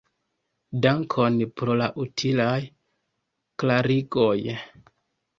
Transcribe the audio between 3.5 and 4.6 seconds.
klarigoj.